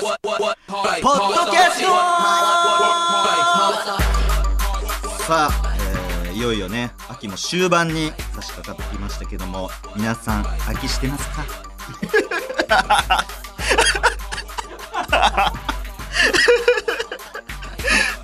[0.00, 0.30] ポッド
[1.50, 1.88] キャスト
[5.24, 5.76] さあ、
[6.24, 11.44] えー、いよいよね秋も終盤に差し掛かってきましたけども皆さん秋してますか？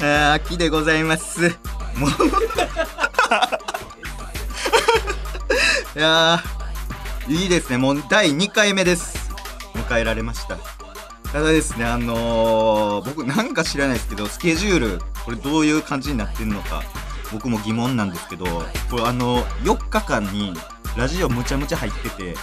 [0.34, 1.56] 秋でございます。
[1.96, 2.10] もう
[5.98, 6.42] いや
[7.28, 7.78] いいですね。
[7.78, 9.30] もう第2回目です。
[9.74, 10.56] 迎えられました。
[11.36, 11.84] ただですね。
[11.84, 16.82] あのー、僕なんか知らないですけどスケジュールこれどういう感じになってるのか
[17.30, 18.46] 僕も疑問なんですけど
[18.90, 20.54] これあの4日間に
[20.96, 22.34] ラジオむちゃむちゃ入ってて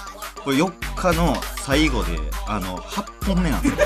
[0.44, 1.36] これ4日の
[1.66, 3.82] 最後であの8本目なんですよ。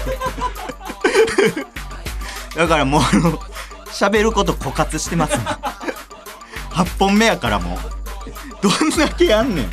[2.57, 3.39] だからもうあの
[3.85, 5.37] 喋ること枯渇してます。
[5.37, 5.45] ね
[6.71, 7.79] 8本目やからもう。
[8.61, 9.71] どんだけやんねん。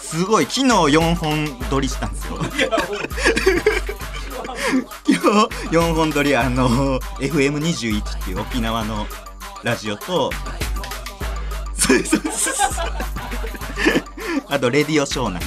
[0.00, 0.46] すごい。
[0.46, 2.40] 昨日4本撮りしたんですよ。
[5.06, 9.06] 今日4本撮りあの FM21 っていう沖縄の
[9.62, 10.30] ラジオと
[14.48, 15.44] あとレディオ湘南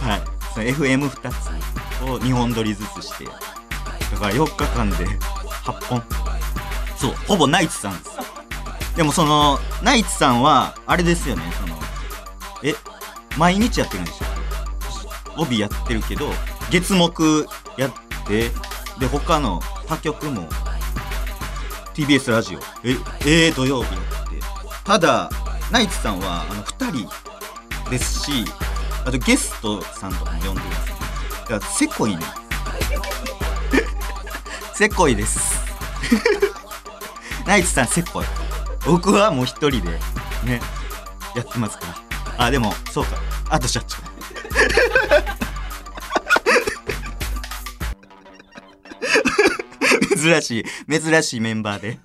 [0.00, 0.22] はい。
[0.54, 3.24] その FM2 つを2本撮りずつして。
[3.24, 3.30] だ
[4.18, 4.96] から4日間で
[5.64, 6.02] 8本。
[6.96, 8.16] そうほぼナイツさんです。
[8.96, 11.42] でもそのナイツさんはあれですよね。
[11.60, 11.76] その
[12.62, 12.74] え
[13.38, 16.28] 毎日やってるんでしょ帯やってるけど
[16.70, 17.48] 月木
[18.22, 18.50] やって
[19.00, 20.48] で他の他局も
[21.94, 24.04] TBS ラジオええー、土曜日って
[24.84, 25.30] ただ
[25.70, 28.44] ナイツさんはあの2人ですし
[29.04, 30.96] あとゲストさんとかも呼んでるんですよ
[31.42, 32.22] だからせこいね。
[34.74, 35.60] せこいです。
[37.46, 38.26] ナイツさんせこい
[38.86, 39.90] 僕はもう一人で
[40.44, 40.60] ね
[41.34, 41.86] やってますか
[42.38, 42.46] ら。
[42.46, 43.16] あでもそうか。
[43.50, 43.98] あと社長。
[50.22, 50.64] 珍しい
[51.00, 51.98] 珍しいメンバーで。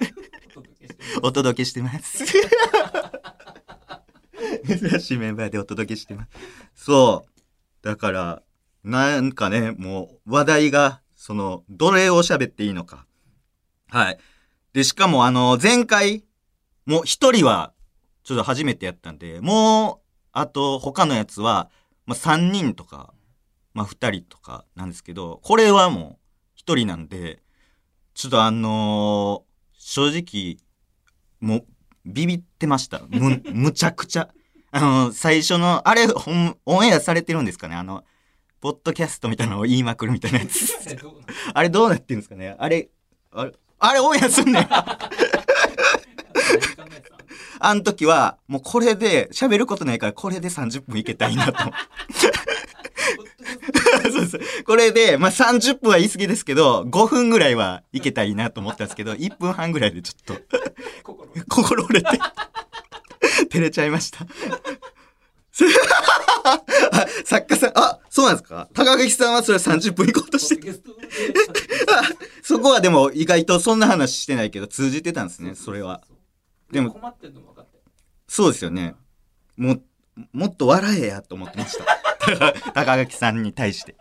[1.22, 2.26] お届けしてます。
[4.66, 6.30] 珍しいメンバーでお届けしてます。
[6.76, 7.32] そう。
[7.82, 8.44] だから
[8.84, 13.06] なんかねもう話題がそのどれを喋っていいのか。
[13.90, 14.20] はい。
[14.74, 16.24] でしかもあの前回
[16.86, 17.74] もう一人は
[18.24, 21.70] ちょっと初めてやったんでもうあと他のやつは、
[22.06, 23.14] まあ、3人とか、
[23.74, 26.20] まあ、2人とかなんですけどこれはも
[26.56, 27.42] う1人なんで
[28.18, 30.58] ちょっとあのー、正直
[31.40, 31.66] もう
[32.04, 33.04] ビビってました。
[33.10, 34.30] む むちゃくちゃ。
[34.72, 37.76] あのー、最初のあれほんオンエアされてるんですかね？
[37.76, 38.04] あの
[38.60, 40.68] ポッドキャストみたいなのを言いまくるみたいなやつ。
[41.54, 42.56] あれどうなってるんですかね？
[42.58, 42.90] あれ
[43.32, 44.68] あれあれオンエアすんねん。
[47.60, 51.54] あの時は、もうこれで、喋ることないから、これで30分いけたいなと。
[54.28, 54.42] そう。
[54.66, 62.20] これで、まあ、30分は言い過ぎですけど、5分ぐらいはいけたらいいなと思ったんですけど、1分半ぐらいでちょっと、心折れて、
[63.50, 64.26] 照れちゃいました。
[67.26, 68.70] 作家さん、あ、そうなんですか？
[68.74, 70.72] 高垣さんはそれ30分行こうとして
[72.44, 76.02] そこはでも意外とそんな話してないけど通じてたんですね、それは。
[76.72, 77.80] でも、困ってんの分かって
[78.28, 78.94] そうですよね。
[79.58, 79.78] も、
[80.32, 82.54] もっと笑えやと思ってました。
[82.74, 83.97] 高垣さんに対して。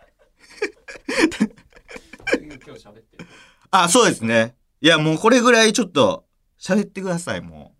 [2.65, 3.27] 今日喋ってる
[3.71, 4.55] あ、そうですね。
[4.81, 6.25] いや、もうこれぐらいちょっと
[6.59, 7.75] 喋ってください、も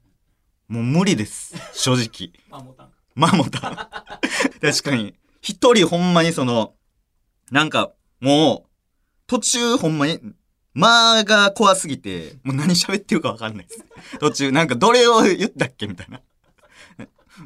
[0.69, 0.73] う。
[0.73, 1.55] もう無理です。
[1.73, 2.33] 正直。
[2.49, 3.89] まあもたんまあもた。
[4.61, 5.15] 確かに。
[5.41, 6.75] 一人ほんまにその、
[7.51, 8.69] なんか、もう、
[9.27, 10.19] 途中ほんまに、
[10.73, 13.85] 間が怖すぎて、もう何喋ってるかわかんないです。
[14.19, 16.21] 途中、なんかどれを言ったっけみたいな。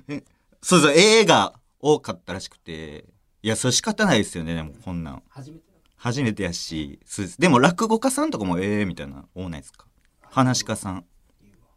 [0.08, 0.24] え
[0.62, 3.06] そうそう、映画多かったらしくて、
[3.44, 5.24] いや、それ仕方ないですよね、でもこんなん。
[5.29, 7.40] 初めてだ初めてやし、そうです。
[7.40, 9.85] でも落語家さんとかもええみたいな、多ないですか？
[10.29, 11.06] 話し家さん。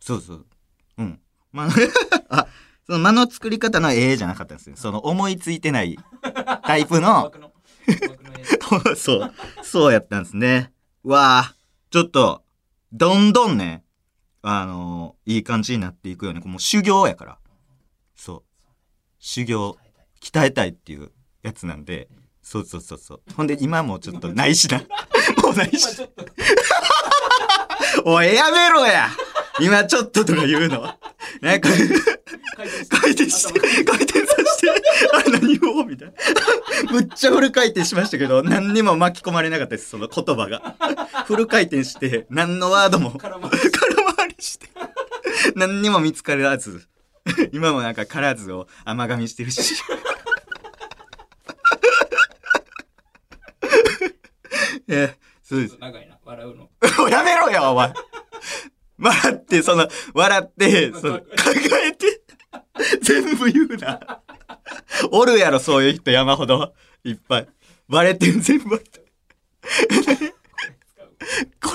[0.00, 0.46] そうそう。
[0.98, 1.20] うん。
[1.52, 1.68] まあ、
[2.30, 2.46] あ、
[2.86, 4.76] その間の作り方のええじゃなかったんですよ。
[4.76, 5.98] その思いついてない
[6.64, 7.32] タイプの、
[8.96, 10.72] そう、そうやったんですね。
[11.02, 11.56] わあ、
[11.90, 12.44] ちょっと、
[12.92, 13.84] どんどんね、
[14.42, 16.40] あのいい感じになっていくよね。
[16.40, 17.38] もう修行やから。
[18.14, 18.42] そう。
[19.18, 19.78] 修行、
[20.20, 21.10] 鍛えたいっていう
[21.44, 22.08] やつなんで、
[22.42, 23.20] そうそうそうそう。
[23.36, 24.78] ほんで今もちょっとないしな。
[25.42, 26.02] もうないし
[28.04, 29.08] おい、やめろや
[29.60, 30.82] 今ちょっととか言うの。
[31.40, 31.68] なんか、
[32.88, 34.70] 回転して、回転させて、
[35.12, 35.84] あ、何を？
[35.84, 36.92] みたいな。
[36.92, 40.74] むっちゃフル回転しましたけど、何にも巻き込まれなかったです、その言葉が。
[41.26, 44.68] フル回転して、何のワードも空回空回りして、
[45.54, 46.88] 何にも見つからず、
[47.52, 49.76] 今もなんかからずを甘噛みしてるし。
[54.94, 55.76] えそうです。
[55.78, 56.70] 長いな、笑うの。
[57.10, 57.92] やめろよ、お前。
[58.98, 61.26] 笑って、その、笑って、その、考
[61.84, 62.22] えて、
[63.02, 64.22] 全部言うな。
[65.10, 66.74] おるやろ、そういう人山ほど。
[67.04, 67.48] いっぱい。
[67.88, 68.78] バレてん、全部。
[68.78, 68.84] こ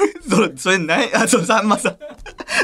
[0.01, 1.97] れ、それ、それない、あ、そう、さんまさん。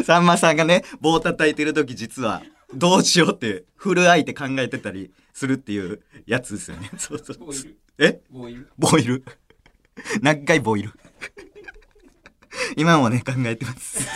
[0.04, 2.42] さんまさんがね、棒叩いてる時実は、
[2.74, 6.90] どうしようって、フル相手考えてたりするっていうやつですよね。
[6.98, 7.38] そうそう。
[7.98, 8.22] え？
[8.30, 8.69] ボイル。
[8.78, 9.24] ボイル。
[10.21, 10.92] 長いボイル。
[12.77, 14.00] 今もね、考えてます。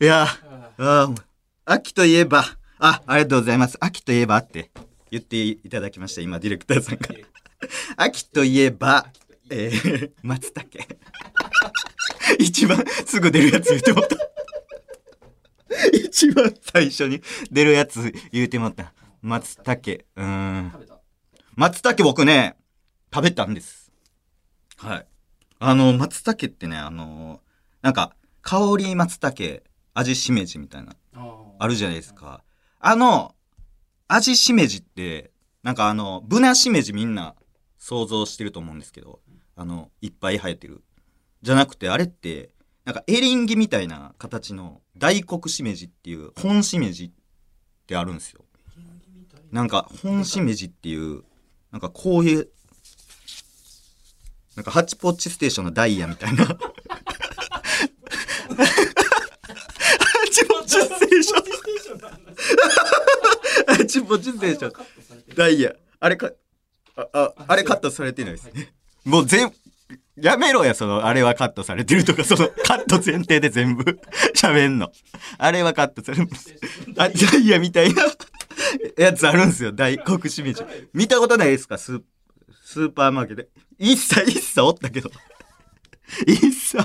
[0.00, 0.26] いや、
[0.78, 1.14] あ
[1.64, 2.44] 秋といえば、
[2.78, 3.76] あ、ありがとうございます。
[3.80, 4.70] 秋といえばって
[5.10, 6.20] 言っていただきました。
[6.20, 7.08] 今、ディレクターさんが。
[7.96, 9.12] 秋といえば、
[9.50, 10.68] えー、松茸。
[12.38, 14.16] 一番すぐ出るやつ言ってもった。
[15.92, 18.92] 一番最初に出るやつ言うてもった。
[19.22, 20.04] 松茸。
[20.16, 20.72] うーん。
[21.56, 22.57] 松茸僕ね、
[23.12, 23.92] 食べたんです。
[24.76, 25.06] はい。
[25.58, 27.40] あの、松茸ってね、あの、
[27.82, 29.62] なんか、香り松茸、
[29.94, 32.14] 味しめじみたいな、ああるじゃないです。
[32.14, 32.44] か。
[32.78, 33.34] あの、
[34.06, 35.32] 味しめじって、
[35.62, 37.34] なんかあの、ブナしめじみんな
[37.78, 39.20] 想像してると思うんですけど、
[39.56, 40.82] あの、いっぱい生えてる。
[41.42, 42.50] じゃなくて、あれって、
[42.84, 47.10] なんかエリンギみたいな形の大黒しめじっていう本しめじっ
[47.86, 48.44] てあるんですよ。
[49.52, 51.22] なんか本しめじっていう、
[51.70, 52.48] なんかこういう、
[54.58, 56.44] なんかハッチポッチステーションのダイヤみたいな。
[56.44, 56.58] ハッ
[60.32, 61.42] チポッチステーション。
[63.68, 64.72] ハッチポッチステーション。
[65.36, 65.74] ダイヤ。
[66.00, 66.32] あれか、
[66.96, 68.74] あ、あ、あれカットされてないですね。
[69.04, 69.52] もう全、
[70.20, 74.00] やめろや、その、あれはカットされてるとか、その、カット前提で全部
[74.34, 74.90] 喋んの。
[75.38, 76.28] あれはカットされる。
[76.96, 78.02] あ、ダイヤみたいな
[78.96, 80.64] やつあるんですよ、大黒しめじ。
[80.92, 81.78] 見たことないですか？
[81.78, 82.02] スー
[82.70, 83.48] スーパーマーケットで。
[83.78, 85.10] 一切、一切おったけど。
[86.26, 86.76] 一切。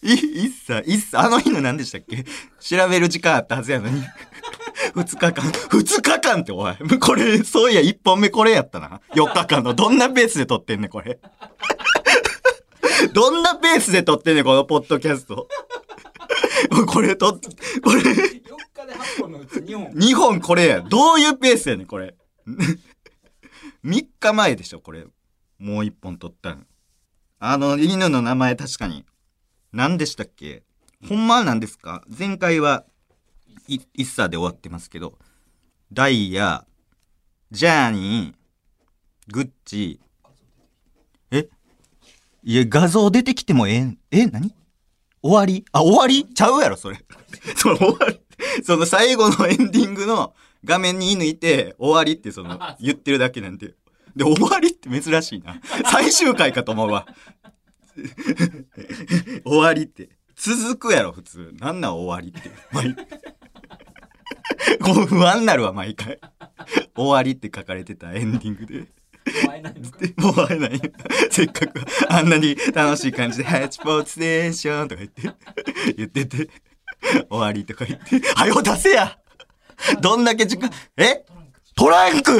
[0.00, 2.24] い一切、一切、あの日の何でしたっけ？
[2.60, 4.00] 調べる時間あったはずやのに。
[4.94, 6.76] 二日間、二日間っておい。
[7.00, 9.00] これ、そういや、一本目これやったな。
[9.12, 9.74] 四日間の。
[9.74, 11.18] どんなペースで撮ってんねん、これ。
[13.12, 15.48] どんなペースで撮ってんねん、このポッドキャスト。
[16.86, 17.40] これ撮っ、
[17.82, 19.86] これ、4日で8本のうち2本。
[19.94, 20.80] 2本これや。
[20.80, 22.14] どういうペースやねん、これ。
[23.84, 25.04] 3日前でしょ、これ。
[25.58, 26.66] もう1本撮ったん。
[27.38, 29.04] あの、犬の名前確かに。
[29.72, 30.62] 何でしたっけ？
[31.08, 32.02] ほんまは何ですか？
[32.16, 32.84] 前回は、
[33.68, 35.18] い、一茶で終わってますけど、
[35.92, 36.64] ダイヤ、
[37.50, 40.00] ジャーニー、グッチ、
[41.30, 41.48] え？
[42.42, 44.54] いや、画像出てきてもええん、え何？
[45.22, 45.64] 終わり？
[45.72, 46.26] あ、終わり？
[46.32, 46.98] ちゃうやろ、それ。
[47.56, 48.20] その終わり。
[48.64, 50.34] その最後のエンディングの
[50.64, 53.74] 画面に抜いて、終わりってその、言ってるだけなんで。
[54.16, 55.60] で、終わりって珍しいな。
[55.90, 57.06] 最終回かと思うわ。
[59.44, 60.08] 終わりって。
[60.36, 61.54] 続くやろ、普通。
[61.58, 62.50] なんなん終わりって。
[62.72, 62.94] 毎
[64.80, 66.18] こ う不安になるわ、毎回。
[66.94, 68.86] 終わりって書かれてたエンディングで。
[69.46, 69.74] 会えない。
[70.16, 70.80] もう会えないよ。
[71.30, 76.50] せっかくあんなに楽しい感じで、ハッチポーツステーションとか言って、言ってて、
[77.28, 79.18] 終わりとか言って、はよ出せや
[80.00, 81.24] どんだけ時間、え？
[81.76, 82.32] トランク。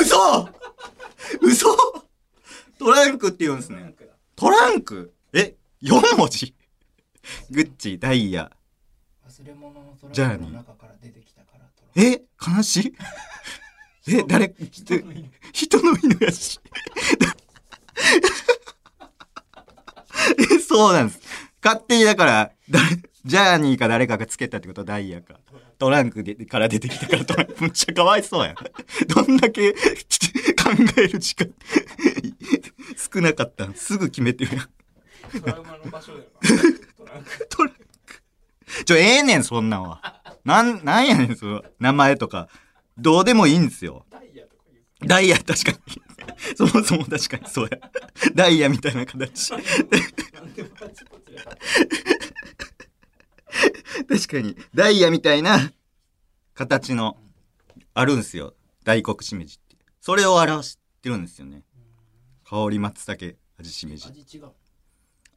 [0.00, 0.48] 嘘
[1.40, 1.76] 嘘
[2.78, 3.94] トランクって言うんですね。
[4.36, 5.12] トランク？
[5.32, 6.54] え ?4 文字？
[7.50, 8.50] グッチ、ダイヤ。
[9.28, 11.66] 忘れ物のトジャーニーランクの中から出てきたから。
[11.96, 12.22] え？
[12.56, 12.94] 悲し
[14.06, 14.14] い？
[14.14, 14.22] え？
[14.22, 14.54] 誰？
[14.70, 16.60] 人の犬人の犬やし。
[20.38, 21.20] え、そうなんです。
[21.64, 22.84] 勝手にだから、誰、
[23.26, 25.34] ジャーニーか誰かがつけたってことはダイヤか。
[25.78, 27.56] トランクでから出てきたからトランク。
[27.58, 28.54] むっちゃかわいそうやん。
[29.12, 29.78] どんだけ 考
[30.96, 31.52] える時間
[33.12, 35.40] 少なかったんすぐ決めてるやん。
[35.40, 36.48] トラウマの場所だよな。
[37.00, 37.46] トランク。
[37.48, 38.84] トランク。
[38.84, 40.22] ちょ、ええねん、そんなんは。
[40.44, 42.48] なん、なんやねん、その、名前とか。
[42.96, 44.06] どうでもいいんですよ。
[44.08, 45.06] ダイヤとか言う。
[45.08, 45.78] ダイヤ、確かに。
[46.56, 47.78] そもそも確かにそうや。
[48.34, 49.52] ダイヤみたいな形。
[54.08, 54.56] 確かに。
[54.74, 55.72] ダイヤみたいな
[56.54, 57.18] 形の、
[57.94, 58.54] あるんすよ。
[58.84, 59.76] 大黒しめじって。
[60.00, 61.62] それを表してるんですよね。
[62.44, 64.08] 香り松茸、味しめじ。
[64.08, 64.50] 味違う。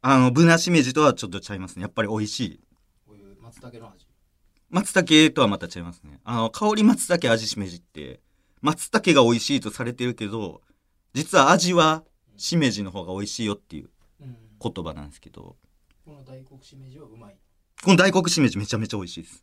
[0.02, 1.82] あの、ブナしめじとはちょっとちゃいますね。
[1.82, 2.60] やっぱり美味しい。
[3.06, 4.06] こういう松茸の味。
[4.70, 6.20] 松茸とはまた違いますね。
[6.24, 8.20] あの、香り松茸味しめじって、
[8.60, 10.62] 松茸が美味しいとされてるけど、
[11.12, 12.04] 実は味は
[12.36, 14.36] しめじの方が美味しいよっていううん。
[14.62, 15.56] 言葉なんですけど、
[16.04, 17.36] この大黒しめじはうまい。
[17.82, 19.42] この大黒しめじめちゃめちゃ美味しいです。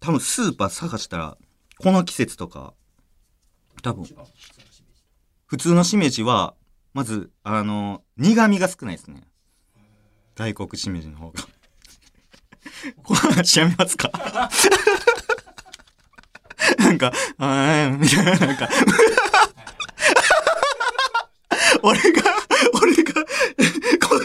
[0.00, 1.36] 多分スーパー探したら、
[1.78, 2.74] この季節とか、
[3.82, 4.84] 多分普通のしめじ。
[5.46, 6.54] 普通のしめじは、
[6.92, 9.22] まず、あの、苦味が少ないですね。
[10.34, 11.40] 大黒しめじの方が。
[13.02, 14.10] この話やめますか？
[16.78, 18.68] なんか、あーみたいな、なんか、
[21.82, 22.22] 俺が、
[22.74, 23.12] 俺が、
[24.06, 24.20] この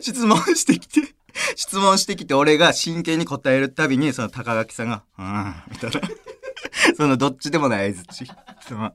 [0.00, 1.13] 質問してきて、
[1.56, 6.00] 質問してきて、俺が真剣に答えるたびに、その高垣さんが、うん、みたいな。
[6.96, 8.30] そのどっちでもない相づち。
[8.66, 8.94] その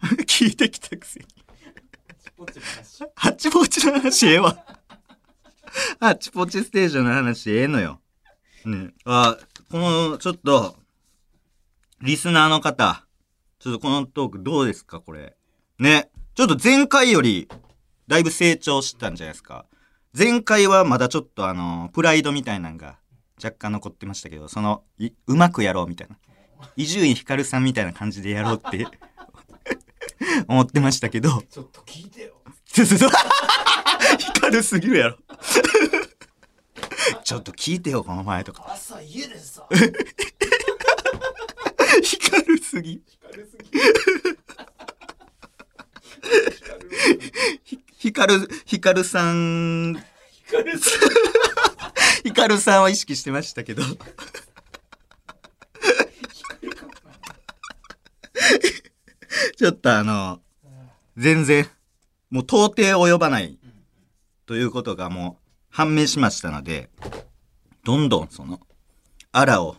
[0.26, 1.26] 聞いてきたくせに。
[3.16, 4.56] ハッチポッチの話ええわ。
[6.00, 8.00] ハッチポッチステーションの話ええのよ。
[8.64, 9.36] ねあ、
[9.70, 10.76] この、ちょっと、
[12.00, 13.04] リスナーの方、
[13.58, 15.36] ちょっとこのトークどうですかこれ。
[15.78, 16.10] ね。
[16.34, 17.48] ちょっと前回より、
[18.06, 19.66] だいぶ成長したんじゃないですか。
[20.16, 22.98] 前回はまだちょっとあの、プライドみたいなのが
[23.42, 26.16] 若干残ってましたけど、その、いうまくやろうみたいな。
[26.76, 28.86] 伊集院光さんみたいな感じでやろうって
[30.48, 32.34] 思ってましたけど、ちょっと聞いてよ
[32.64, 32.96] ちょっと、
[34.18, 35.18] 光るすぎるやろ。
[37.22, 38.66] ちょっと聞いてよ、この前とか。
[38.72, 39.68] 朝家でさ
[42.02, 43.02] 光るすぎ。
[43.06, 43.70] 光るすぎ
[47.64, 49.94] 光るひ光る、光るさん、
[50.46, 50.98] 光るす
[52.24, 53.82] 光るさんを意識してましたけど。
[59.56, 60.40] ちょっとあの、
[61.16, 61.68] 全然、
[62.30, 63.58] もう到底及ばない
[64.46, 66.90] ということがもう判明しましたので、
[67.84, 68.60] どんどんその、
[69.32, 69.76] あらを、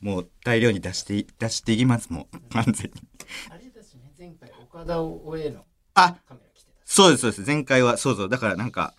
[0.00, 3.02] もう大量に出して、出していきます、もう、完全に。
[3.50, 4.10] あれだしね。
[4.18, 6.16] 前回岡田をへのあ、
[6.94, 7.42] そうです、そうです。
[7.44, 8.28] 前回は、そうそう。
[8.28, 8.94] だからなんか、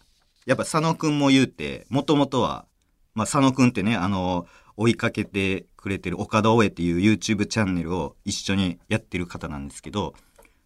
[0.45, 2.65] やっぱ佐野くんも言うて、もともとは、
[3.13, 10.13] まあ佐野くんってね、あの、追いかけてくれてる岡田大江っていう YouTube チャンネルを一緒にやってる方なんですけど、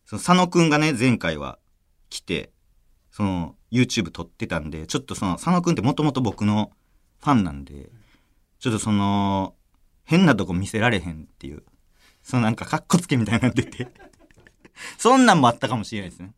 [0.08, 1.60] その佐野くんがね、前回は
[2.10, 2.52] 来て、
[3.12, 6.72] その YouTube 撮ってたんで、ちょっとその佐野くんってもともと僕の
[7.20, 7.92] ファンなんで、
[8.58, 9.54] ちょっとその、
[10.04, 11.62] 変なとこ見せられへんっていう、
[12.24, 13.88] そのなんかカッコつけみたいになってて、
[14.98, 16.34] そんなんもあったかもしれないですね。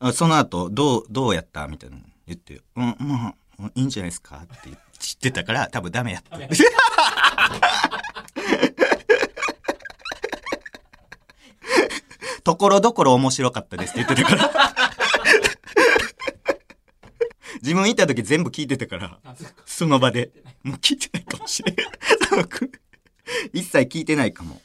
[0.00, 4.36] あその後、どう、どうやったみたいなの言って、うん、まあ、いいんじゃないですか？
[4.44, 6.38] って知ってたから、多分ダメやった。
[12.44, 14.50] ところどころ面白かったですって言ってたから。
[17.62, 19.34] 自分いた時全部聞いてたから、あ
[19.66, 20.30] その場で。
[20.62, 21.76] もう聞いてないかもしれん。
[23.52, 24.60] 一切聞いてないかも。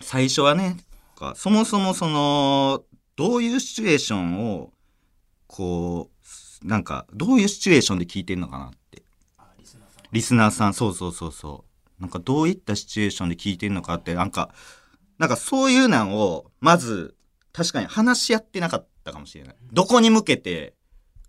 [0.00, 0.76] 最初はね、
[1.16, 2.84] かそもそもその、
[3.18, 4.72] どういうシチュエーションを、
[5.48, 6.08] こ
[6.62, 9.02] う、なんか、どういうシチュエーションで聞いてんのかなって。
[9.38, 11.64] あリスナーさんリスナーさん、そうそうそうそ
[11.98, 12.00] う。
[12.00, 14.54] なんかどういったシチュエーションで聞いてんのかって、なんか、
[15.18, 17.16] なんかそういうのを、まず、
[17.52, 19.56] 確かに話し合ってなかったかもしれない。
[19.72, 20.74] どこに向けて、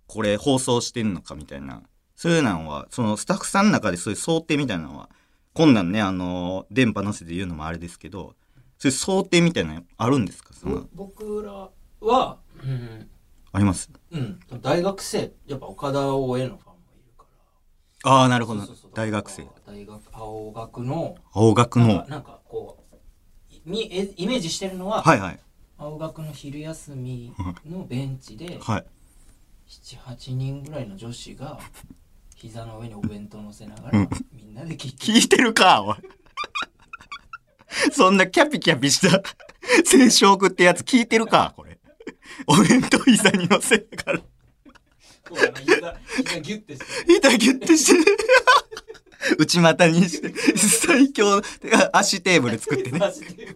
[0.06, 1.82] これ放送してんのかみたいな。
[2.16, 5.10] そういうのは、そのスタッフさんの中でそういう想定みたいなのは、
[5.54, 8.36] こんなんね、あの、電波乗せて言うのもあれですけど、
[8.78, 10.54] そういう想定みたいなのあるんですか？
[10.54, 11.70] そのぼ僕ら
[12.02, 13.10] はうん
[13.52, 13.90] あります？
[14.12, 17.26] うん大学生やっぱ岡田をへのファンもいるか
[18.04, 18.62] らああ、なるほど。
[18.94, 19.48] 大学生。
[19.66, 22.40] 大学青学の青学のなんか。
[22.48, 25.40] こういみえイメージしてるのは、はいはい。
[25.78, 27.34] 青学の昼休み
[27.66, 28.86] のベンチではい。
[29.68, 31.60] 78人ぐらいの女子が
[32.36, 35.96] 膝の上にお弁当乗せながらうんみんなで聞いて聞いてるか、おい。
[37.92, 39.22] そんなキャピキャピした
[39.86, 41.69] 青食ってやつ聞いてるか、これ。
[42.48, 44.22] お弁当膝に乗せながら、
[45.60, 46.86] 膝膝ギュッてして。
[47.08, 48.12] 膝ギュッてして、
[49.38, 51.42] 内股にして、最強、
[51.94, 53.00] 足テーブル作ってね。
[53.00, 53.48] マジで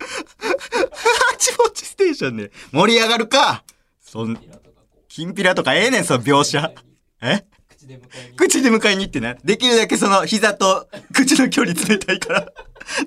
[0.00, 3.64] ハチポチステーションで盛り上がるか。
[4.00, 4.38] そん、
[5.08, 6.72] きんぴらとかええねん、その描写。
[7.22, 7.44] え
[8.36, 9.34] 口で迎えに行ってな。
[9.44, 12.52] できるだけその膝と口の距離詰めたいから、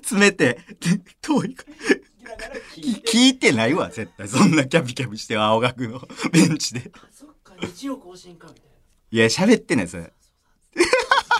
[0.01, 2.03] 詰めて、で遠いから。
[2.37, 4.27] ながら聞いて聞いてないわ、絶対。
[4.27, 6.91] そんなキャピキャピして青学のベンチで。
[6.93, 8.63] あそっか日曜更新かみたい
[9.11, 10.03] いや、喋ってない、それ。
[10.03, 10.09] な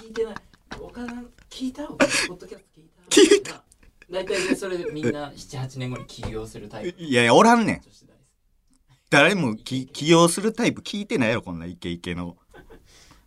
[0.02, 0.36] 聞いてない
[0.80, 1.14] 岡田
[1.50, 3.64] 聞いたポッドキャスト聞いた聞いた
[4.10, 7.82] 大体ねそれでみんな78年後に起業するタイプいやいや、おらんねん。
[9.10, 12.38] 誰もき起用するタイプ聞いてないやろ、こんなイケイケの。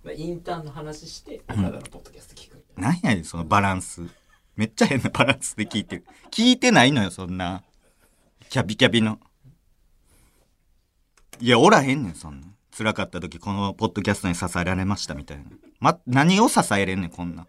[0.05, 4.03] まあインターンの話して岡田のポッドキャスト聞くみたいななんやねん、そのバランス。
[4.57, 6.05] めっちゃ変なバランスで聞いてる。
[6.31, 7.63] 聞いてないのよ、そんな。
[8.49, 9.19] キャピキャピの。
[11.41, 12.47] いや、おらへんねん、そんな。
[12.77, 15.45] 辛かった時、このポッドキャストに支えられましたみたいな。
[15.79, 17.47] ま、何を支えれんねん、こんな。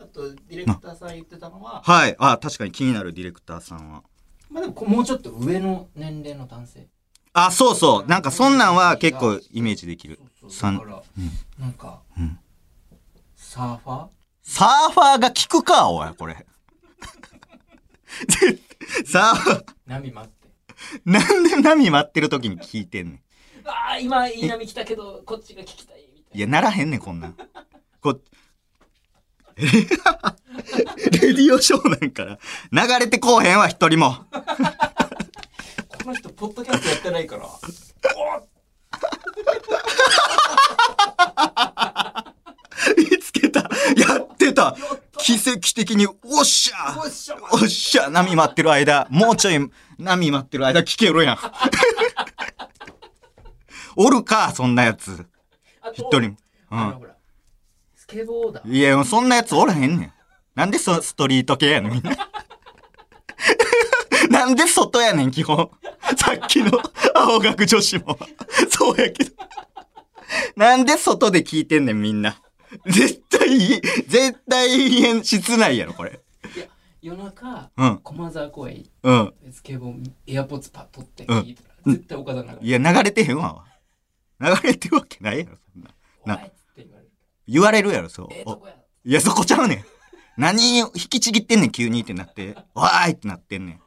[0.00, 2.16] あとディレクターさん言ってたのははい。
[2.18, 4.02] あ、確かに気になるディレクターさんは。
[4.50, 6.88] まあでももうちょっと上の年齢の男性
[7.32, 8.06] あ、そうそう。
[8.06, 10.18] なんかそんなんは結構イメージできる。
[10.40, 11.02] そうさんそうだか
[11.58, 12.38] ら、なんか、うん
[13.36, 14.06] サーファー
[14.44, 16.46] サーファーが効くか、おい、これ。
[18.28, 18.62] 絶
[19.10, 20.48] サーファー、波待って
[21.04, 23.20] なんで波待ってる時に聞いてんねん。
[23.66, 27.36] ああ今いい波来たけどこっちが聞きたいみたいいや、ならへんねん、こんなん。
[28.02, 28.20] こ、
[29.56, 29.62] え？
[29.64, 29.72] レ
[31.32, 32.38] ディオショーなんから、
[32.70, 34.26] 流れてこうへんわ、一人も。
[34.30, 34.42] な
[36.02, 37.48] この人ポッドキャストやってないから
[42.98, 43.60] 見つけた。
[43.60, 43.66] や
[44.18, 44.76] ってた。
[45.18, 51.38] 奇跡的に、おっしゃおっしゃおっしゃ波待ってる間、もうちょい波待ってる間聞けるやん。
[53.96, 55.26] おるか、そんなやつ。
[55.92, 56.28] 一人も。
[56.28, 56.36] う
[56.70, 57.14] あのほら
[57.94, 58.68] スケボーだん。
[58.68, 60.12] いや、そんなやつおらへんねん。
[60.54, 62.16] なんでそストリート系やねん、みんな。
[64.30, 65.70] なんで外やねん、基本。
[66.16, 66.80] さっきの
[67.14, 68.18] 青学女子も。
[68.70, 69.32] そうやけど。
[70.56, 72.36] なんで外で聞いてんねん、みんな。
[72.86, 73.58] 絶対
[74.08, 76.20] 絶対言えん、室内やろ、これ。
[76.56, 76.66] いや
[77.00, 79.34] 夜中うん、駒沢公園うん。
[79.52, 83.64] スケボーエアポッツパッ取って聞いたら、絶対岡田流れいや、流れてへんわ。
[84.40, 85.90] 流れてるわけないやろ、そんな。
[86.36, 86.40] な
[86.76, 87.10] 言われる
[87.46, 88.26] 言われるやろ、そう。
[88.26, 88.74] おええとこや？
[89.04, 89.84] いや、そこちゃうねん。
[90.36, 92.56] 何引きちぎってんねん、急にってなって。
[92.74, 93.80] わーいってなってんねん。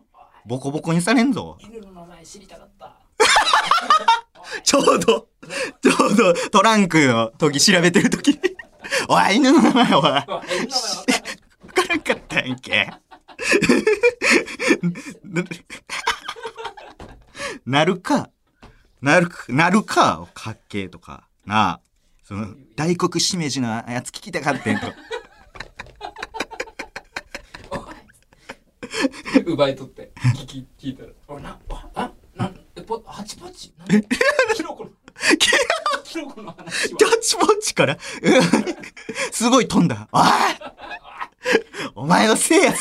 [0.46, 1.58] ボコボコにされんぞ。
[1.60, 2.96] 犬の名前知りたかった
[4.64, 5.28] ちょうど、
[5.82, 8.40] ちょうどトランクの時調べてる時に。
[9.08, 10.02] おい、犬の名前お い。
[10.02, 10.42] わか
[11.90, 12.92] らんかったんやんけ。
[17.66, 18.30] なるか、
[19.02, 21.82] なるか、なるかをかっけーとか、なあ。
[22.24, 24.88] その、大黒しめじのやつ聞きたかったんと。
[29.46, 30.12] 奪い取って。
[30.36, 31.58] 聞き聞いたら「おいな
[31.96, 33.74] あなんえぽハチポチ？
[34.56, 34.92] キノコの
[36.04, 37.98] キノコの話はキャッチポッチから、
[39.32, 40.08] すごい飛んだ。
[40.12, 40.24] おい
[41.96, 42.78] お前のせいやぞ。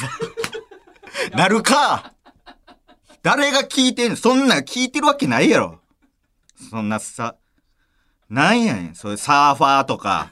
[1.33, 2.13] なるか
[3.23, 5.81] 誰が聞いてんのそんな聞いてるわけないやろ。
[6.71, 7.37] そんなさ、
[8.29, 8.95] なんやねん。
[8.95, 10.31] そういうサーファーとか、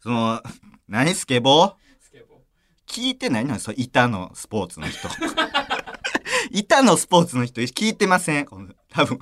[0.00, 0.42] その、
[0.88, 2.38] 何スケボースケボー
[2.86, 5.08] 聞いてないのそう、板のスポーツの人。
[6.50, 8.46] 板のスポーツの人聞いてません
[8.90, 9.18] 多分。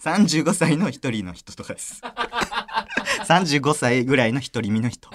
[0.00, 2.00] 35歳の一人の人とかです。
[3.26, 5.08] 35歳ぐらいの一人身の人。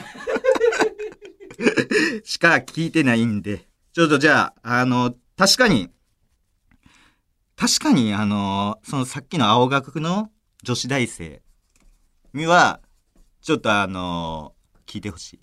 [2.24, 3.68] しか聞いてないんで。
[3.94, 5.90] ちょっとじゃあ、あの、確かに、
[7.56, 10.32] 確かに、あの、そのさっきの青学の
[10.64, 11.42] 女子大生
[12.34, 12.80] には、
[13.42, 14.54] ちょっとあの、
[14.88, 15.40] 聞いてほしい。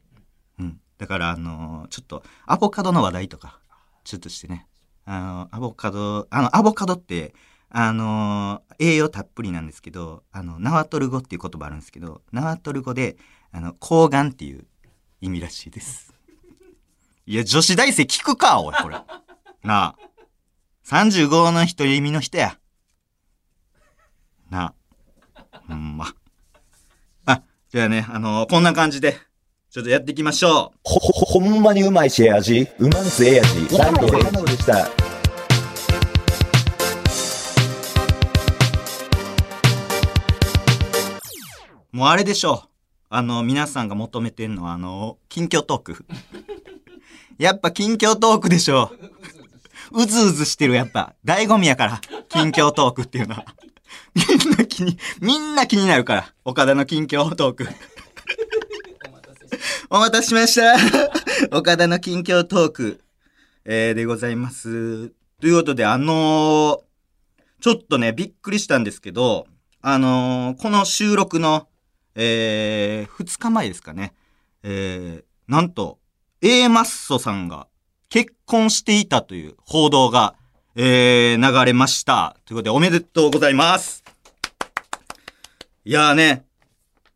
[0.59, 0.81] うん。
[0.99, 3.61] だから、あの、ちょっと、アボカドの話題とか、
[4.05, 4.67] ちょっとしてね。
[5.05, 7.35] あの、アボカド、あの、アボカドって、
[7.71, 13.17] あの、栄養たっぷりなんですけど、あの、ナワトル語っていう言葉あるんですけど、ナワトル語で、
[13.53, 14.67] あの、抗がんっていう
[15.21, 16.15] 意味らしいです。
[17.27, 18.97] いや、女子大生聞くか、おい、これ。
[19.63, 19.97] なあ。
[20.87, 22.59] 35の一人身の人や。
[24.51, 24.73] な
[25.35, 25.61] あ。
[25.69, 26.15] ほんま。
[27.27, 29.19] あ、じゃあね、あのこんな感じで、
[29.71, 30.79] ちょっとやっていきましょう。
[30.83, 32.67] ほ、ほ、ほんまにうまいしええ味。
[32.79, 33.77] うまんすええ味。
[33.77, 34.98] ライトで山でした。
[41.99, 42.69] もうあれでしょう。
[43.11, 46.07] あの、皆さんが求めてんのは、あの、近況トーク。
[47.39, 48.93] やっぱ近況トークでしょ
[49.91, 50.05] う。
[50.05, 51.17] うずうずしてる、やっぱ。
[51.25, 52.01] 醍醐味やから。
[52.29, 53.45] 近況トークっていうのは。
[54.15, 56.33] みんな気に、みんな気になるから。
[56.45, 57.67] 岡田の近況トーク。
[59.91, 60.77] お待たせしました。
[61.59, 63.01] 岡田の近況トーク、
[63.65, 65.09] えー、でございます。
[65.41, 66.81] ということで、あのー
[67.61, 69.49] ちょっとね、びっくりしたんですけど、
[69.83, 71.68] あのーこの収録の、
[72.21, 74.13] えー、2日前ですかね。
[74.65, 76.01] えー、なんと、
[76.43, 77.69] A マッソさんが
[78.09, 80.35] 結婚していたという報道が、
[80.75, 82.37] えー、流れました。
[82.45, 84.03] ということで、おめでとうございます。
[85.85, 86.45] いやーね、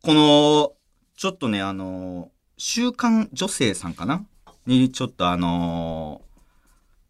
[0.01, 0.71] この、
[1.17, 4.25] ちょっとね、あのー週刊女性さんかな？
[4.67, 6.21] に、ちょっとあの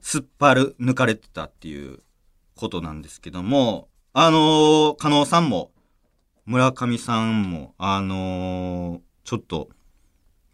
[0.01, 1.99] ーすっぱる抜かれてたっていう
[2.55, 5.71] ことなんですけども、あのー、加納さんも、
[6.45, 9.69] 村上さんも、あのーちょっと、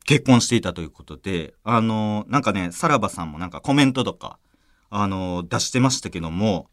[0.05, 4.37] 結婚していたということで、あのーなんかね、さらばさんもなんかコメントとか、
[4.89, 6.69] あのー出してましたけども、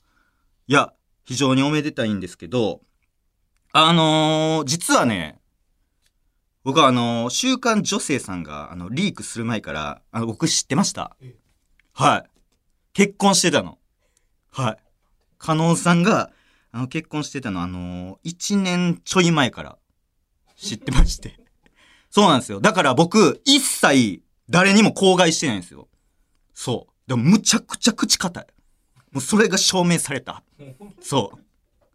[0.66, 0.92] いや、
[1.24, 2.80] 非常におめでたいんですけど、
[3.72, 5.40] あのー実はね、
[6.62, 11.36] 僕はあの、週刊女性さんが、あの、リークする前から、あの、僕知ってましたえ。
[11.92, 12.30] はい。
[12.92, 13.78] 結婚してたの。
[14.50, 14.76] はい。
[15.38, 16.32] 加納さんが、
[16.76, 19.78] あの、結婚してたの、あのー、1年ちょい前から
[20.56, 21.40] 知ってまして。
[22.10, 22.60] そうなんですよ。
[22.60, 25.88] だから僕、一切誰にも口外してないんですよ。
[26.52, 27.08] そう。
[27.08, 28.46] でも、むちゃくちゃ口硬い。
[29.10, 30.44] もうそれが証明された。
[31.00, 31.44] そう。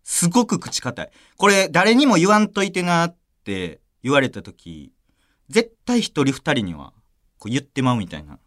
[0.04, 1.12] すごく口硬い。
[1.38, 4.94] これ、誰にも言わんといてなって言われたとき、
[5.48, 6.92] 絶対一人二人には、
[7.38, 8.40] こう言ってまうみたいな、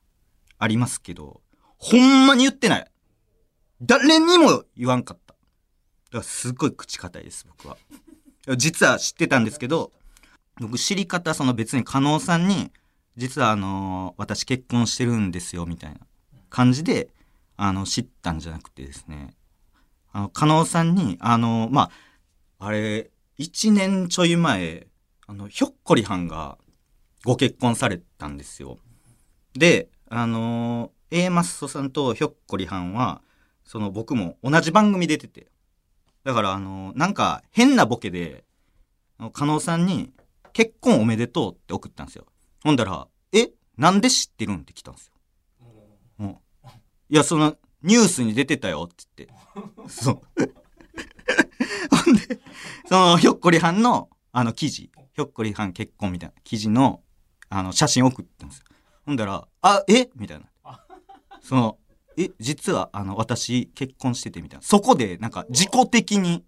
[0.59, 1.43] ありますけど、
[1.79, 2.91] ほんまに言ってない。
[3.81, 5.24] 誰にも言わんかった。
[6.15, 7.77] だからすごい口硬いです、僕は。
[8.57, 9.91] 実は知ってたんですけど、
[10.61, 12.71] 僕知り方、その別に加納さんに、
[13.17, 15.99] 実はあの私結婚してるんですよ、みたいな
[16.51, 17.09] 感じで、
[17.57, 19.35] あの、知ったんじゃなくてですね、
[20.13, 21.91] あの、加納さんに、あのま
[22.61, 24.87] あ、あれ、一年ちょい前、
[25.27, 26.59] あの、ひょっこりはんが
[27.25, 28.79] ご結婚されたんですよ。
[29.55, 33.21] で、あの、A マッソさんとひょっこりはんは、
[33.65, 35.53] その僕も同じ番組出てて。
[36.25, 38.45] だからあのなんか変なボケで、
[39.19, 40.13] あの加納さんに、
[40.53, 42.27] 結婚おめでとうって送ったんですよ。
[42.63, 43.51] ほんだら、え？
[43.77, 44.59] なんで知ってるん？
[44.59, 45.13] って来たんですよ。
[46.21, 46.31] うん。
[46.31, 46.37] い
[47.09, 49.91] や、その、ニュースに出てたよって言って。
[49.91, 50.21] そう。
[52.05, 52.41] ほんで、
[52.89, 57.03] その、ひょっこりはんの、あの、記事、ひょっこりはん結婚みたいな記事の、
[57.49, 58.65] あの、写真送ったんですよ。
[59.05, 60.09] ほんだら、あ、え？
[60.15, 60.47] みたいな。
[61.43, 61.79] その、
[62.17, 64.63] え、実は、あの、私、結婚しててみたいな。
[64.65, 66.45] そこで、なんか、自己的に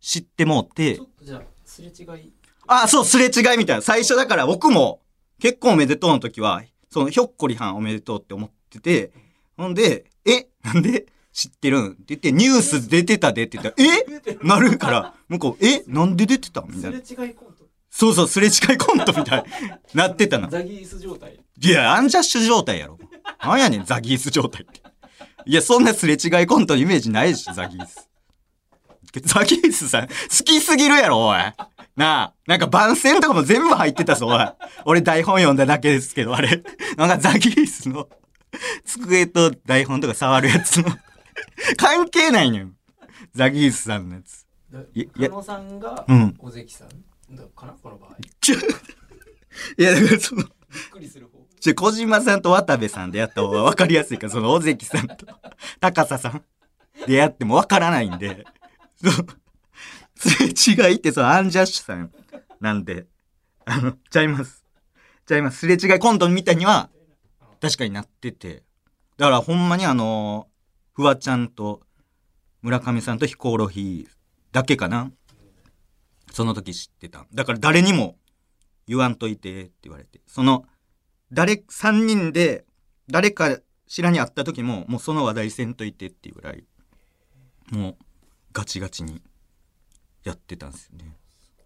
[0.00, 0.96] 知ってもうて。
[0.96, 2.32] ちょ、っとじゃあすれ違い。
[2.66, 3.82] あ、そう、すれ違いみたいな。
[3.82, 5.00] 最初だから僕も、
[5.40, 9.12] 結婚おめでとうの時は、その、ひょっこりはんおめでとうって思ってて、
[9.56, 14.38] ほんで、え、なんで知ってるんって言って、ニュース出てたでって言ったら、え？
[14.42, 15.84] なるから、向こう、え？
[15.86, 16.62] なんで出てた？
[16.62, 17.24] みたすれいな。
[17.26, 17.55] 違いコント
[17.98, 19.48] そうそう、すれ違いコントみたいに
[19.94, 20.48] なってたな。
[20.48, 22.98] ザギース状態いや、アンジャッシュ状態やろ。
[23.42, 24.82] なんやねん、ザギース状態って。
[25.46, 28.10] いや、そんなすれ違いコントのイメージないし、ザギース。
[29.22, 31.38] ザギースさん、好きすぎるやろ、おい。
[31.96, 34.46] なあ、なんか番宣とかも全部入ってたぞ、おい。
[34.84, 36.62] 俺台本読んだだけですけど、あれ。
[36.98, 38.10] なんかザギースの
[38.84, 40.90] 机と台本とか触るやつの。
[41.78, 42.74] 関係ないねん。
[43.34, 44.44] ザギースさんのやつ。
[44.94, 46.88] いいや加納さんがうん尾関さん？
[46.88, 46.94] だ
[47.54, 48.16] かなこの場合
[49.78, 50.44] いや、だからその、
[50.90, 55.26] くりする方ちょ、小島さんと渡部さんでやった方が分かりやすいから、その尾関さんと
[55.80, 56.44] 高佐さん
[57.06, 58.44] でやっても分からないんで、
[60.16, 62.12] すれ違いってそのアンジャッシュさん
[62.60, 63.06] なんで、
[63.64, 64.64] あの、ちゃいます。
[65.26, 65.58] ちゃいます。
[65.58, 66.90] すれ違いコントみたいには、
[67.60, 68.62] 確かになってて。
[69.16, 70.48] だからほんまにあの、
[70.94, 71.82] フワちゃんと
[72.62, 74.16] 村上さんとヒコロヒー
[74.52, 75.10] だけかな。
[76.36, 77.24] その時知ってた。
[77.32, 78.18] だから誰にも
[78.86, 80.20] 言わんといてって言われて。
[80.26, 80.66] その、
[81.32, 82.66] 誰、三人で、
[83.08, 86.64] 誰かしらに会った時も、もうその話題せんといてっていうぐらい、
[87.70, 87.96] もう、
[88.52, 89.22] ガチガチに
[90.24, 91.16] やってたんですよね。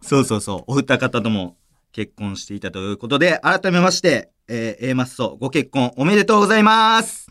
[0.03, 0.65] そうそうそう。
[0.69, 1.57] お二方とも
[1.91, 7.27] 結婚していたということで、改めまして、えー、A マッソ、ご結婚おめでとうございます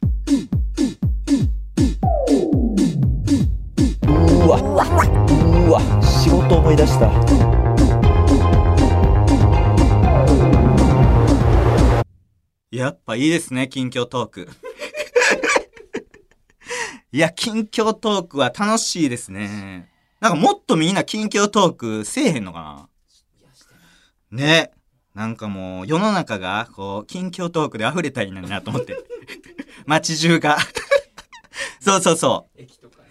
[4.04, 5.09] うわ
[5.70, 7.12] うわ仕事思い出した
[12.72, 14.50] やっぱいいですね、近況トーク。
[17.12, 19.92] いや、近況トークは楽しいですね。
[20.20, 22.90] なんかもっとみんな近況トークせえへんのか
[24.32, 24.38] な？
[24.38, 24.72] ね。
[25.14, 28.98] なんかもう世の中がこう近況トークで溢れたらいいのになと思って。
[29.86, 30.58] 街中が。
[31.80, 32.60] そうそうそう。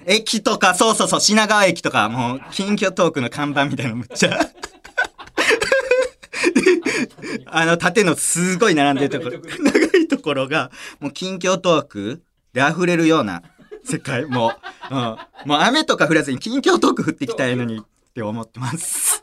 [0.09, 4.41] 駅とかそうそうそう、品川駅とか、もう近況トークの看板みたいなのむっちゃ。
[7.47, 12.23] あの縦のすごい並んでるところ、長いところが、もう近況トーク
[12.55, 13.43] で溢れるような
[13.85, 14.55] 世界、も
[14.91, 15.01] う、うん、
[15.45, 17.81] もう雨とか降らずに近況トーク降ってきたらいいのにっ
[18.15, 19.23] て思ってます。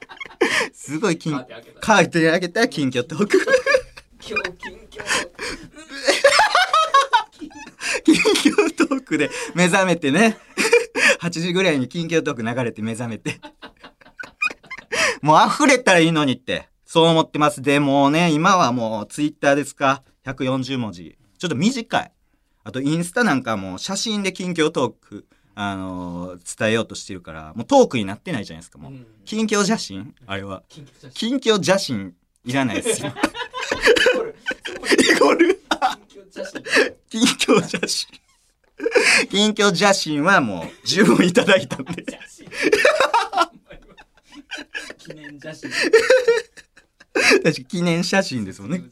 [0.72, 1.46] すごい近
[1.80, 3.38] カーテン開けた近況トーク。
[4.28, 5.04] 今日近況
[8.04, 8.14] 近
[8.52, 10.38] 況トークで目覚めてね。
[11.20, 13.40] 8時ぐらいに近況トーク流れて目覚めて。
[15.22, 17.60] もう溢れたらいいのにって、そう思ってます。
[17.62, 21.18] でもね、今はもうツイッターですか ?140 文字。
[21.38, 22.12] ちょっと短い。
[22.64, 28.92] あとインスタなんかもう写真で近況トーク、あのー伝えようとしてるから、もうトークになってないじゃないですか、もう。
[28.92, 30.14] うん近況写真？
[30.26, 30.62] あれは。
[31.14, 33.12] 近況写真いらないですよ。
[34.98, 35.60] イコール
[37.08, 38.15] 近況写真
[39.36, 40.24] 近況写真。
[40.24, 42.06] はもう十分いただいたんで。
[44.98, 45.70] 記念写真
[47.42, 48.84] 確か記念写真ですもんね。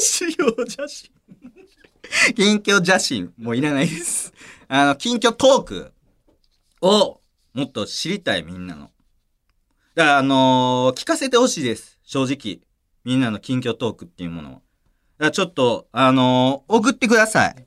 [0.00, 1.12] 資料写真。
[2.34, 4.32] 近況写真もういらないです。
[4.66, 5.92] あの、近況トーク
[6.80, 7.20] を
[7.54, 8.90] もっと知りたい、みんなの。
[9.94, 12.00] だから、あのー聞かせてほしいです。
[12.02, 12.58] 正直。
[13.04, 14.52] みんなの近況トークっていうものを。
[14.54, 14.62] だか
[15.18, 17.64] らちょっと、あのー送ってください。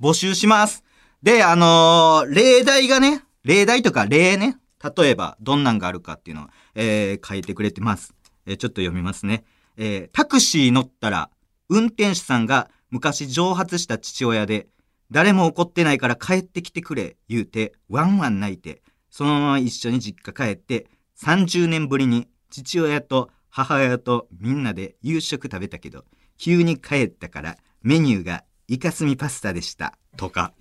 [0.00, 0.82] 募集します。
[1.22, 4.56] で、あのー例題がね、例題とか例ね、
[4.96, 8.14] 例えばどんなんがあるかっていうのを、えー書いてくれてます。
[8.46, 9.44] えーちょっと読みますね。
[9.76, 11.30] えータクシー乗ったら、
[11.68, 14.68] 運転手さんが昔蒸発した父親で、
[15.10, 20.86] 誰も怒ってないから帰ってきてくれ、言うて、ワンワン泣いて、そのまま一緒に実家帰って、
[21.22, 26.04] 30年ぶりに父親と母親とみんなで夕食食べたけど、
[26.38, 29.98] 急に帰ったからメニューがイカスミパスタでした。
[30.16, 30.54] とか。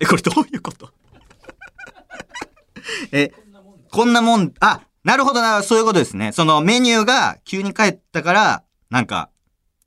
[0.00, 0.90] え、これどういうこと？
[3.12, 3.32] え、
[3.90, 6.32] こんなもん、あ、なるほどな、そういうことですね。
[6.32, 9.30] そのメニューが急に帰ったから、なんか、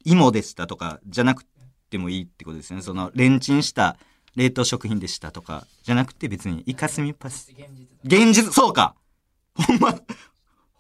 [0.04, 1.44] 芋でしたとか、じゃなく
[1.90, 2.82] てもいいってことですね。
[2.82, 3.98] その、レンチンした
[4.36, 8.96] 冷凍食品でしたとか、じゃなくて別にイカスミパス現実だ現実、そうか。
[9.56, 9.96] ほんま、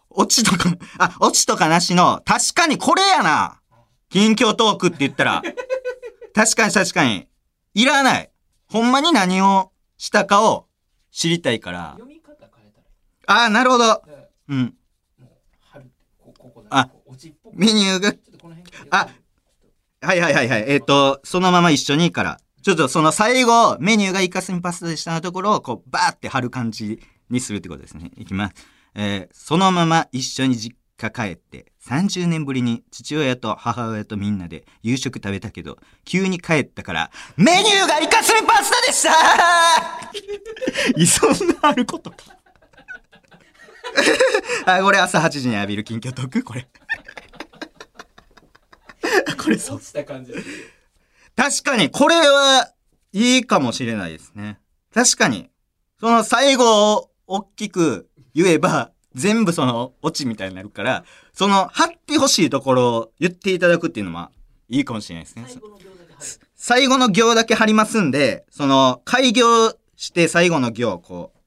[0.09, 3.59] オチとか、あ、オチとかなしの、確かにこれやな。
[4.09, 5.41] 近況トークって言ったら。
[6.33, 7.27] 確かに確かに。
[7.73, 8.29] いらない。
[8.67, 10.67] ほんまに何をしたかを
[11.11, 11.91] 知りたいから。
[11.93, 14.01] 読み方変えたらああ、なるほど。
[14.49, 14.75] うん。
[16.69, 16.89] あ
[17.53, 19.07] メニューがちょっとこの辺あ
[20.01, 20.65] はいはいはいはい。
[20.67, 22.39] えっ、と、そのまま一緒にから。
[22.61, 26.99] ちょっとその最後、メニューがイカスミパスタでしたのところを、こう、バーって貼る感じ
[27.29, 28.11] にするってことですね。
[28.17, 28.55] いきます。
[28.95, 39.11] えーそのまま一緒に実家帰って、30年ぶりに父親と母親とみんなで夕食食べたけど、急に帰ったから、メニューがイカスミパスタでした
[41.01, 42.17] いそんなあることか。
[44.65, 46.67] あ、これ朝8時に浴びる近況トークこれ。
[49.37, 49.85] これそう落。
[49.85, 50.39] ちた感じで
[51.35, 52.71] 確かに、これは
[53.11, 54.59] いいかもしれないですね。
[54.93, 55.49] 確かに。
[55.99, 64.29] その最後を大きく言えば、全部そのオチみたいになるから、その貼ってほしいところを言っていただくっていうのは
[64.67, 65.45] いいかもしれないですね。
[65.47, 71.39] 最後の行だけ入る最後の行だけ貼りますんで、その開業して最後の行をこう、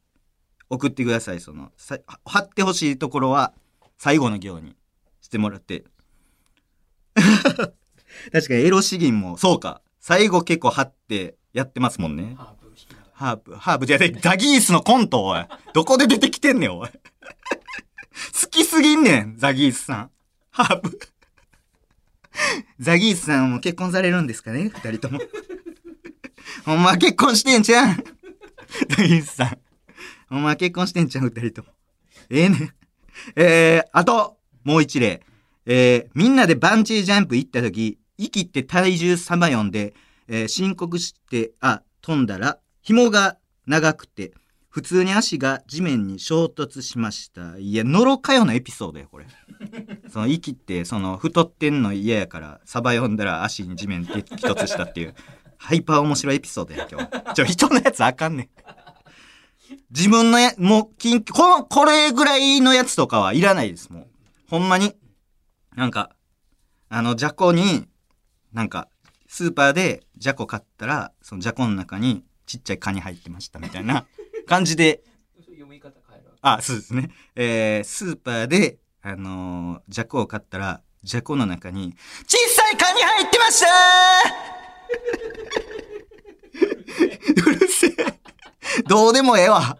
[0.70, 1.40] 送ってください。
[1.40, 3.52] その、さ貼ってほしいところは
[3.98, 4.74] 最後の行に
[5.20, 5.84] してもらって。
[8.32, 9.82] 確かにエロ詩吟も、そうか。
[10.00, 12.34] 最後結構貼ってやってますもんね。
[12.38, 12.68] ハーブ
[13.12, 15.44] ハーブ、ハーブじゃねザギースのコント、おい。
[15.74, 16.88] どこで出てきてんねん、おい。
[18.40, 20.10] 好きすぎんねん、ザギースさん。
[20.50, 20.98] ハーブ。
[22.78, 25.20] ザギースさんも結婚されるんですかね二人とも。
[26.64, 27.96] ほんま結婚してんじゃん。
[28.88, 29.58] ザギースさん。
[30.28, 31.68] ほんま結婚してんじゃん、二人とも。
[32.30, 32.74] ええね。
[33.36, 35.22] えー、あと、もう一例。
[35.66, 39.94] えー、みんなでバンジージャンプ行った時、息って体重さまよんで、
[40.28, 44.32] えー申告して、あ、飛んだら、紐が長くて、
[44.78, 47.58] 普通に足が地面に衝突しました。
[47.58, 49.26] いや、のろかよのエピソードや、これ。
[50.08, 55.16] その息って、その太ってんの嫌やから、サバ読んだら足に地面激突したっていう、
[55.56, 57.34] ハイパー面白いエピソードや、今日。
[57.34, 58.48] ちょ、人のやつあかんねん。
[59.90, 64.06] 自分のや、もう、緊急、この、これぐらいのやつとかはいらないです、もう。
[64.48, 64.94] ほんまに。
[65.74, 66.14] なんか、
[66.88, 67.88] あの、じゃこに、
[68.52, 68.88] なんか、
[69.26, 74.06] スーパーでじゃこ買ったら、そのじゃこの中にちっちゃいカニ入ってましたみたいな
[74.48, 75.02] 感じで、
[75.44, 77.10] そういう読み方変えるわあ、そうですね。
[77.36, 81.94] えー、スーパーで、あのー、じゃこを買ったら、じゃこの中に、
[82.26, 83.66] 小さいカニ入ってました
[87.46, 87.92] うるせえ。
[88.86, 89.78] どうでもええわ。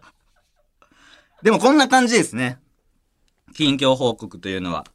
[1.41, 2.59] でもこんな感じですね。
[3.53, 4.85] 近況報告というのは。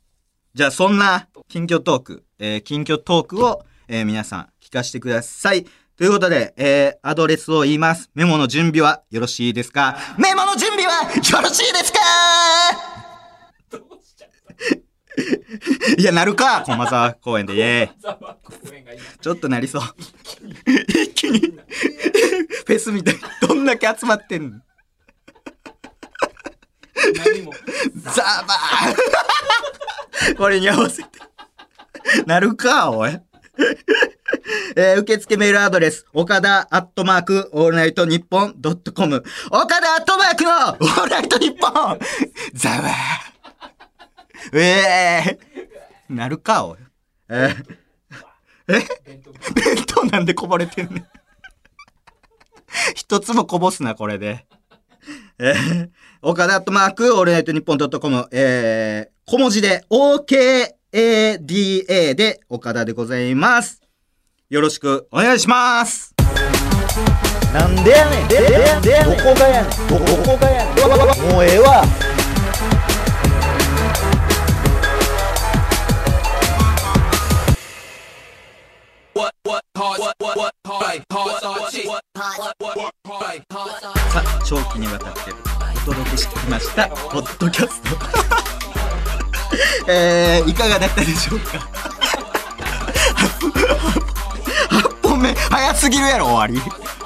[0.54, 5.66] じゃあそんな近況トーク、えー近況トークを、えー皆さん聞かせてください。
[5.96, 8.10] ということで、えーアドレスを言います。
[8.14, 9.96] メモの準備はよろしいですか？
[10.18, 11.08] メモの準備はよ
[11.40, 11.98] ろしいですか？
[15.96, 17.90] いや、なるか駒沢公園で、イェーイ。
[19.20, 19.82] ちょっとなりそう。
[20.88, 24.60] 一気に、フェスみたいに、どんだけ集まってんの？
[28.12, 31.08] ザバーこれに合わせて。
[32.26, 33.16] なるか、おい。
[34.76, 39.22] えー受付メールアドレス、岡田アットマーク、オールナイトニッポンドットコム。
[39.50, 41.98] 岡田アットマークの、オールナイトニッポン
[42.52, 44.58] ザワー。
[44.58, 46.78] えー、なるか、おい。
[47.28, 48.80] えー、え？
[49.54, 51.06] 弁当なんでこぼれてんねん。
[52.94, 54.46] 一つもこぼすな、これで。
[55.38, 55.90] えー、
[56.22, 63.82] 岡田アットマーク、オールナイトニッポンドットコム、えー、小文字で、OK OKADA で岡田でございます。
[64.48, 66.14] よろしくお願いします。
[67.52, 71.84] なんでやねんでででどこがやねんどこどこがやねんもうええわ
[84.12, 85.20] さあ長期にわたって
[85.88, 88.13] お届けしてきましたポッドキャスト
[89.94, 91.58] えー、いかがだったでしょうか
[95.02, 96.58] ？8本目早すぎるやろ終わり。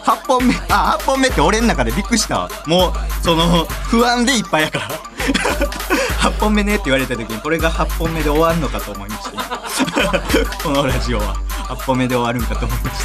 [0.04, 4.88] 8本目あ8本目って俺の中でびっくりしたもうその不安でいっぱいやから。
[6.30, 9.30] 8本目ねって言われた時にこれが8本目で終わるのかと思いました
[10.62, 11.34] このラジオは。
[11.68, 13.04] 8本目で終わるんかと思いまし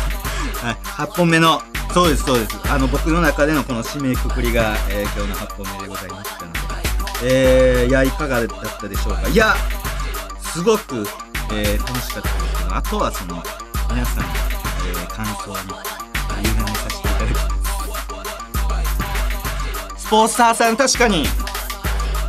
[0.61, 0.75] た、はい、
[1.09, 1.61] 8本目の
[1.93, 2.57] そうですそうです。
[2.71, 6.52] あの僕の中でのこの締めくくりが、えー今日の8本目でございましたの
[7.25, 9.29] えー、いやいかがだったでしょうか？
[9.29, 9.55] いや
[10.39, 11.05] すごく、
[11.53, 12.63] えー楽しかったです。
[12.63, 13.41] けどあとはその
[13.89, 14.29] 皆さんの、
[14.89, 17.39] えー感想に委ねさせていただきま
[19.95, 20.03] す。
[20.05, 21.25] スポンサーさん確かに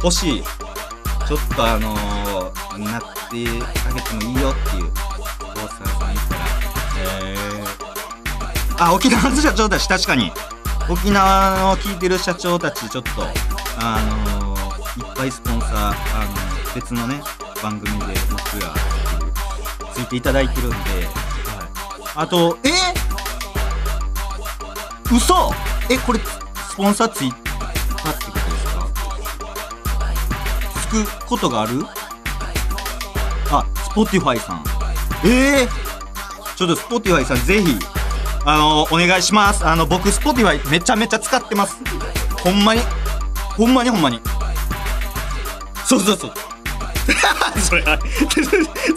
[0.03, 0.43] 欲しい。
[0.43, 6.41] ちょっとあのーなってあげてもいいよっていうスポンサーさんいたら
[6.99, 10.33] えー、あ沖縄の社長たち確かに。
[10.87, 13.11] 沖縄の聞いてる社長たちちょっと
[13.79, 13.99] あ
[14.37, 14.44] のー
[15.15, 15.95] いっぱいスポンサーあ
[16.27, 17.23] の別のね
[17.63, 18.75] 番組で僕ら
[19.95, 20.83] ついていただいてるんで、はい、
[22.17, 22.71] あとえ？
[25.15, 25.53] 嘘？
[25.89, 27.49] えこれスポンサーついたって
[28.25, 28.89] ことですか？
[30.81, 31.85] つくことがある？
[33.53, 34.65] あ Spotify さん。
[35.25, 35.63] え？
[35.63, 35.69] え
[36.57, 37.79] ちょっと Spotify さんぜひ
[38.45, 39.65] あのお願いします。
[39.65, 41.77] あの僕 Spotify めちゃめちゃ使ってます。
[42.43, 42.81] ほんまに。
[43.57, 44.21] ほんまにほんまに
[45.87, 46.33] そうそうそう。
[47.61, 48.03] それあれ。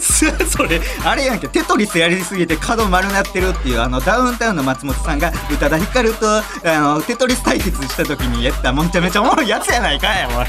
[0.00, 1.48] それあれやんけ。
[1.48, 10.46] テトリスやりすぎて角丸なってるっていうあのダウンタウンの松本さんが宇多田ヒカルとあのテトリス対決した時にやっためちゃめちゃおもろいやつやないかいおい。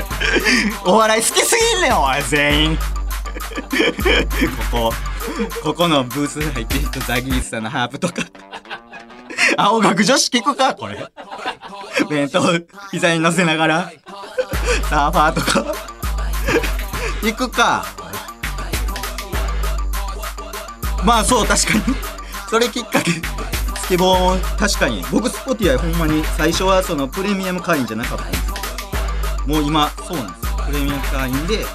[0.86, 2.80] お笑い好きすぎんねんおい全員。
[4.72, 4.94] ここ
[5.64, 8.24] ここのブース入ってる人ザギースさんのハープとか。
[9.58, 11.06] 青学女子聞くかこれ。
[12.10, 12.42] 弁当
[12.92, 13.92] 膝に乗せながら。
[14.90, 15.89] サーファーとか。
[17.22, 17.86] 行くか。
[21.04, 21.84] まあそう確かに。
[22.50, 23.12] それきっかけ。
[23.12, 25.04] スケボー確かに。
[25.12, 28.26] 僕スポティアほんまに最初はそのプレミアム会員じゃなかった。
[28.26, 28.60] んですけ
[29.48, 30.46] どもう今そうなんです。
[30.46, 31.66] よプレミアム会員で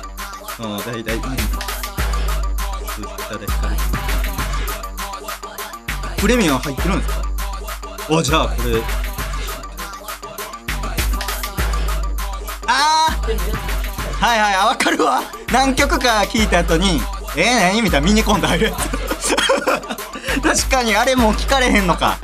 [0.57, 1.37] その大体いいただ
[3.38, 3.70] きか。
[6.18, 7.22] プレミアム入ってるんですか？
[8.11, 8.83] おじゃあこれ。
[12.66, 13.73] あー！
[14.24, 15.20] はいはいあ分かるわ。
[15.52, 16.98] 何曲か聞いた後に
[17.37, 18.72] 「えー、何?」みたいなミニコント入るや
[19.20, 19.37] つ。
[20.40, 22.16] 確かにあれもう聞かれへんのか。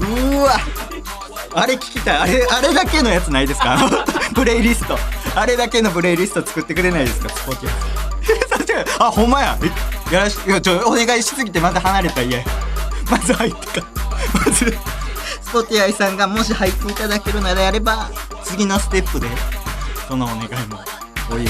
[0.00, 0.58] うわ。
[1.54, 2.16] あれ聞きたい。
[2.18, 3.76] あれあれだけのやつないですか？
[4.34, 4.98] プレイリスト。
[5.34, 7.28] あれだけのプレイリスト作ってくれないですか？
[7.28, 7.70] スポーティ
[8.98, 9.58] アあほんまや。
[10.10, 12.42] やらしいやちょお願いしすぎてまた離れた家
[13.10, 13.86] まず入ってか
[14.46, 14.74] まず。
[15.42, 18.08] スポティアイさんがもし入っていただけるならやれば
[18.44, 19.28] 次のステップで
[20.08, 20.80] そのお願いも。
[21.30, 21.48] おいおい。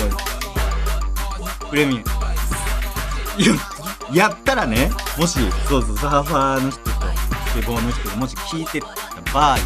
[1.71, 2.13] プレミア。
[3.53, 3.59] ム
[4.13, 8.87] やったらねもしそうそうサーファーの人とスケボーの人がもし聞いてた
[9.33, 9.59] 場合は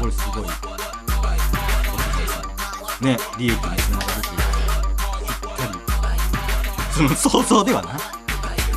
[0.00, 0.42] これすごい
[3.04, 4.82] ね利益につながるというか
[5.20, 5.74] ぴったり。
[6.92, 7.98] その想像ではな。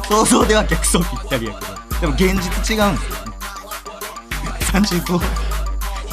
[0.08, 1.78] 想像では逆走ぴったりやけど。
[2.02, 3.34] でも現実違うんですよね。
[4.62, 5.20] 35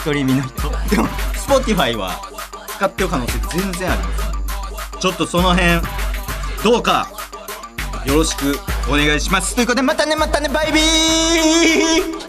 [0.04, 0.70] 独り身の人。
[0.88, 2.33] でも Spotify は
[2.74, 4.98] 使ってる可能性全然あります。
[5.00, 5.80] ちょっとその辺
[6.62, 7.08] どうか
[8.06, 8.58] よろしく
[8.88, 9.54] お願いします。
[9.54, 12.23] ということでまたねまたねバイビー